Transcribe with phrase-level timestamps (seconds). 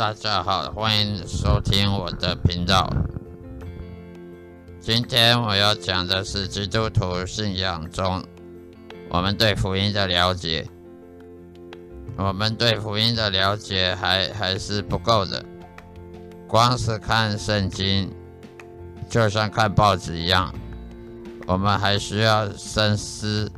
[0.00, 2.90] 大家好，欢迎收听我的频道。
[4.80, 8.24] 今天我要讲的是基督徒信仰中
[9.10, 10.66] 我们对福音的了解。
[12.16, 15.44] 我们对福音的了解还还是不够的，
[16.48, 18.10] 光是看圣经，
[19.10, 20.50] 就像看报纸一样，
[21.46, 23.52] 我们还需要深思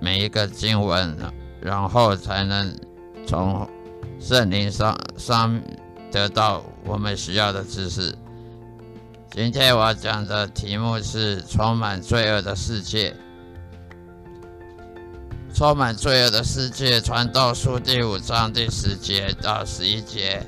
[0.00, 1.18] 每一个经文，
[1.60, 2.72] 然后才能
[3.26, 3.68] 从。
[4.22, 5.60] 圣灵上上
[6.12, 8.14] 得到我们需要的知识。
[9.32, 13.16] 今天我讲的题目是充满罪恶的世界。
[15.52, 20.40] 充满罪恶的世界，传道书第五章第十节到十一节，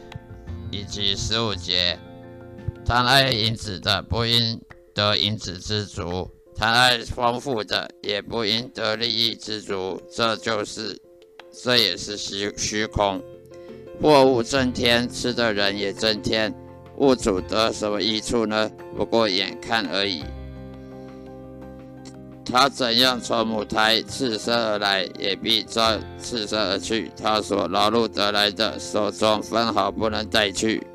[0.70, 1.98] 以及十五节。
[2.86, 4.60] 贪爱银子的，不应
[4.94, 10.00] 得银子知足；贪爱丰富的，也不因得利益知足。
[10.10, 10.96] 这就是，
[11.62, 13.20] 这也是虚虚空。
[14.02, 16.54] 货物增添，吃的人也增添，
[16.98, 18.70] 物主得什么益处呢？
[18.96, 20.22] 不过眼看而已。
[22.44, 27.10] 他怎样从母胎赤身而来，也必照赤身而去。
[27.16, 30.86] 他所劳碌得来的，手中分毫不能带去。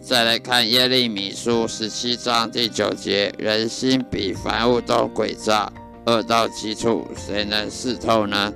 [0.00, 5.70] 再来看耶利米书十七章第九节：人心比凡物都诡诈，
[6.06, 8.50] 恶到极处，谁能识透呢？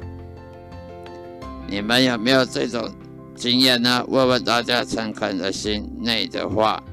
[1.72, 2.86] 你们有没有这种
[3.34, 4.04] 经验呢？
[4.06, 6.84] 问问大家诚恳的心内的话，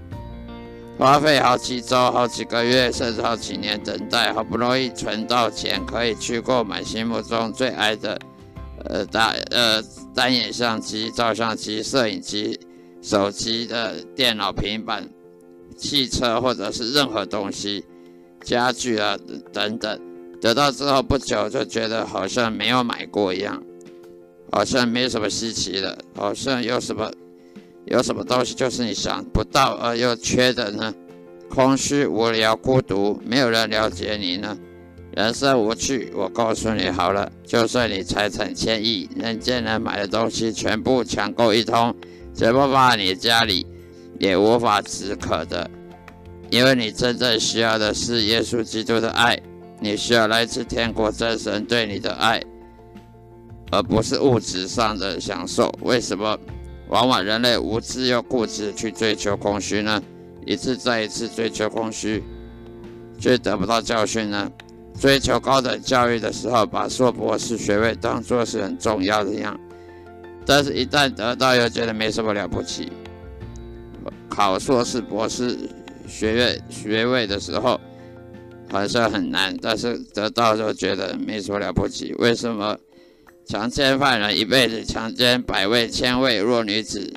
[0.98, 8.18] 花费好几周、好几个月，甚至好几年等待，好不容易存到钱，可以去购买心目中最爱的，
[8.86, 9.84] 呃，大呃
[10.16, 12.58] 单眼相机、照相机、摄影机、
[13.02, 15.10] 手机的电脑、平板、
[15.76, 17.84] 汽车，或者是任何东西、
[18.46, 19.18] 家具啊
[19.52, 20.00] 等等，
[20.40, 23.62] 得到之后不久就觉得好像没有买过一样。
[24.52, 27.12] 好像没什么稀奇的，好像有什么
[27.86, 30.94] 有什么东西就是你想不到而又缺的呢？
[31.50, 34.58] 空虚、无聊、孤独，没有人了解你呢。
[35.16, 41.94] 人生无趣，我告诉你好了，就算你财产千亿，人间能买的东西全部抢购一通，
[42.36, 43.66] 全部放你家里，
[44.20, 45.70] 也无法止渴的，
[46.52, 49.42] 因为你真正需要的是耶稣基督的爱，
[49.80, 52.42] 你需要来自天国真神对你的爱。
[53.72, 55.74] 而不是物质上的享受。
[55.82, 56.38] 为什么
[56.88, 60.02] 往往人类无知又固执去追求空虚呢？
[60.46, 62.24] 一次再一次追求空虚，
[63.20, 64.52] 却得不到教训呢？
[65.00, 69.58] 追求高等教育的时候，把硕博士学位当作是很重要的样，
[70.46, 72.92] 但是一旦得到又觉得没什么了不起。
[74.28, 75.58] 考硕士、博士
[76.08, 77.80] 学位学位的时候，
[78.72, 82.14] 好像很难，但是得到就觉得没什么了不起。
[82.20, 82.76] 为什么？
[83.50, 87.12] 强奸犯人一辈子强奸百位、千位弱女子，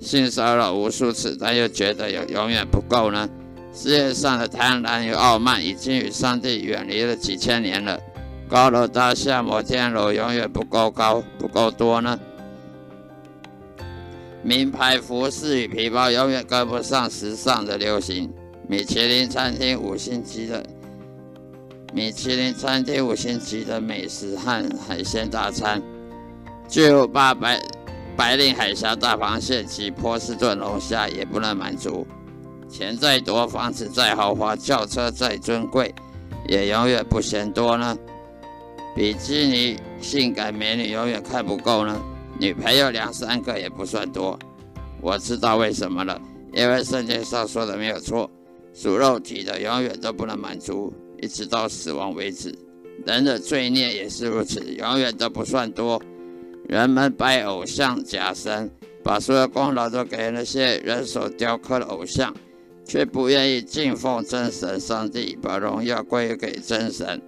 [0.00, 3.28] 性骚扰无数次，但又觉得有永远不够呢？
[3.74, 8.00] 世界上的贪婪与傲慢已经与上帝远离了几千年了。
[8.48, 12.18] 高楼大厦、摩天楼永远不够高、不够多呢？
[14.42, 18.32] 名牌服饰与皮包永远跟不上时尚的流行。
[18.66, 20.64] 米其林餐厅五星级的。
[21.92, 25.82] 米其林餐厅五星级的美食和海鲜大餐，
[26.68, 27.60] 巨无霸白
[28.16, 32.06] 白令海峡大螃蟹及波士顿龙虾也不能满足。
[32.68, 35.94] 钱再多，房子再豪华，轿车再尊贵，
[36.46, 37.96] 也永远不嫌多呢。
[38.94, 41.98] 比基尼性感美女永远看不够呢。
[42.38, 44.38] 女朋友两三个也不算多。
[45.00, 46.20] 我知道为什么了，
[46.52, 48.30] 因为圣经上说的没有错，
[48.74, 50.92] 属肉体的永远都不能满足。
[51.20, 52.54] 一直到死亡为止，
[53.06, 56.00] 人的罪孽也是如此，永远都不算多。
[56.68, 58.70] 人们拜偶像、假神，
[59.02, 62.34] 把所有功劳都给那些人手雕刻的偶像，
[62.84, 67.20] 却不愿意敬奉真神上帝，把荣耀归于给真神。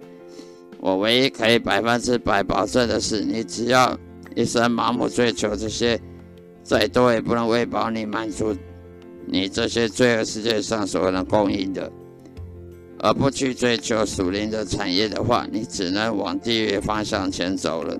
[0.79, 3.97] 我唯一可以百分之百保证的是，你只要
[4.35, 5.99] 一生盲目追求这些，
[6.63, 8.55] 再多也不能喂饱你，满足
[9.25, 11.91] 你这些罪恶世界上所能供应的。
[13.03, 17.97] 而不去追求属灵的产业的话，你只能往地狱方向前走了。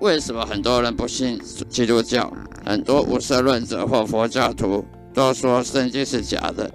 [0.00, 1.38] 为什么很多人不信
[1.68, 2.32] 基督教？
[2.64, 4.84] 很多无神论者或佛教徒
[5.14, 6.70] 都说圣经是假的，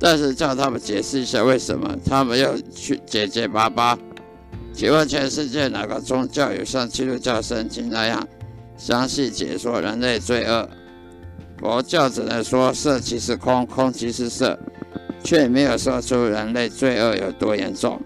[0.00, 3.96] 但是叫他们解释一下为什么，他们又去结结巴巴。
[4.72, 8.26] 请问全世界哪个宗教有像基督教圣经那样
[8.76, 10.68] 详细解说人类罪恶？
[11.58, 14.58] 佛教只能说色即是空，空即是色。
[15.22, 18.00] 却没有说出人类罪恶有多严重，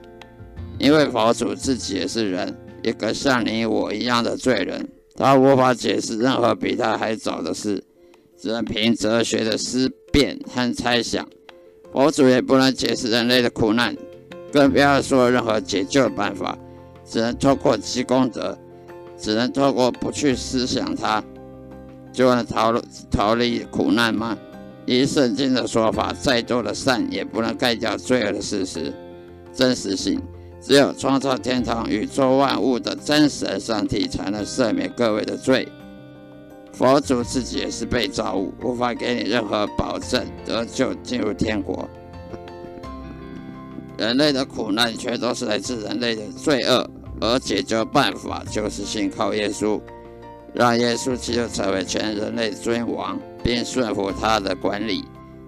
[0.79, 7.83] 因为佛祖自己也是人，一个像你我一样的罪人，他无法解释任何比他还早的事，
[8.39, 11.27] 只能凭哲学的思辨和猜想。
[11.93, 13.95] 佛祖也不能解释人类的苦难，
[14.51, 16.59] 更不要说任何解救的办法，
[17.05, 18.59] 只能透过积功德，
[19.19, 21.23] 只能透过不去思想它，
[22.13, 24.37] 就能逃逃离苦难吗？
[24.87, 28.93] 以圣经的说法，再多的善也不能盖掉罪恶的事实、
[29.53, 30.21] 真实性。
[30.61, 35.67] 只有创造天堂、宇宙万物的真神上帝，才能赦免各位的罪。
[36.73, 41.89] 佛祖自己也是被造物，无法给你任何保证得救进入天国。
[43.99, 46.89] 人类的苦难全都是来自人类的罪恶，
[47.21, 49.81] 而解决办法就是信靠耶稣，
[50.55, 55.05] 让耶稣基督成为全人类尊王，并顺服他的管理。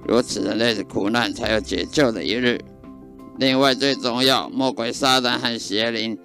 [0.06, 2.60] 如此，人类的苦难才有解救的一日。
[3.38, 6.16] 另外，最重要，魔鬼撒旦和邪灵，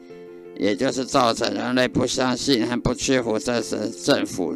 [0.58, 4.56] 也就是造成人类不相信和不屈服这神政府、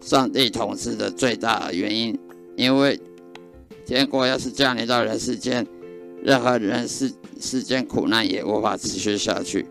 [0.00, 2.18] 上帝统治的最大原因。
[2.56, 3.00] 因为
[3.84, 5.66] 天国要是降临到人世间，
[6.22, 9.66] 任何人世世间苦难也无法持续下去。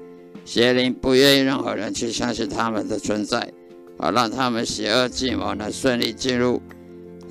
[0.45, 3.51] 邪灵不愿意任何人去相信他们的存在，
[3.97, 6.61] 好让他们邪恶计谋能顺利进入。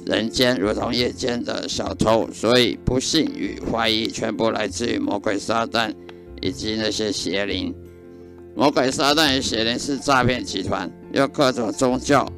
[0.05, 5.95] 人间如同夜间的小偷，所以不信与怀疑全部来自于魔鬼撒旦
[6.43, 7.75] 以及那些邪灵。
[8.55, 12.31] 魔鬼撒旦与邪灵是诈骗集团，用各种宗教、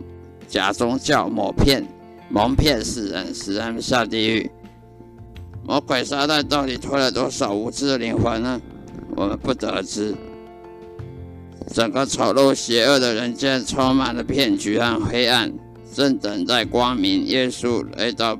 [0.46, 1.84] 假宗教抹骗、
[2.30, 4.48] 蒙骗世人，使人下地狱。
[5.64, 8.60] 魔鬼撒旦到底偷了多少无知的灵魂呢？
[9.16, 10.14] 我们不得而知。
[11.72, 15.52] 整个丑陋邪恶的人间充满了骗局和黑暗。
[15.94, 18.38] 正等待光明，耶稣来到，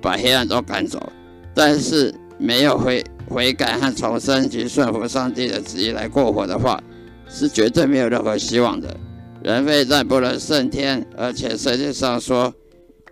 [0.00, 1.12] 把黑暗都赶走。
[1.54, 6.82] 但是没有悔悔改和重生及顺服上帝的旨意来过活的话，
[7.28, 8.96] 是绝对没有任何希望的。
[9.42, 12.54] 人非但不能胜天，而且圣经上说，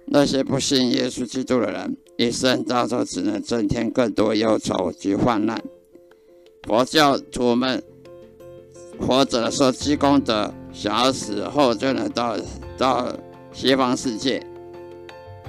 [0.07, 5.63] 那些不信耶稣基督的人，一生当中只能增添更多忧愁及患难。
[6.63, 7.83] 佛教徒们
[8.99, 12.37] 活着的时候积功德，想要死后就能到
[12.79, 13.13] 到。
[13.53, 14.45] 西方世界，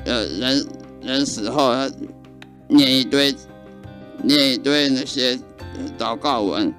[0.05, 0.65] 呃，人
[1.01, 1.89] 人死后要
[2.69, 3.35] 念一堆，
[4.23, 5.38] 念一堆那些
[5.99, 6.73] 祷告文，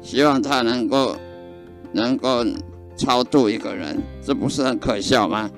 [0.00, 1.14] 希望他能够
[1.92, 2.42] 能够
[2.96, 5.50] 超度一个人，这不是很可笑吗？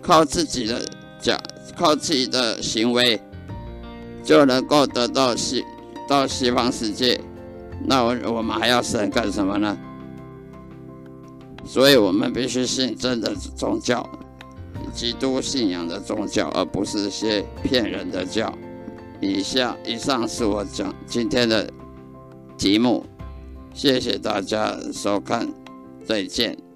[0.00, 0.80] 靠自己的
[1.20, 1.36] 讲，
[1.76, 3.20] 靠自己的行为
[4.22, 5.64] 就能够得到西
[6.08, 7.20] 到西方世界，
[7.84, 9.76] 那我我们还要神干什么呢？
[11.72, 14.04] 所以我们必须信真的宗教。
[14.92, 18.52] 基督信仰的宗教，而不是些骗人的教。
[19.20, 21.70] 以下以上是我讲今天的
[22.58, 23.06] 题目，
[23.72, 25.48] 谢谢大家收看，
[26.04, 26.69] 再见。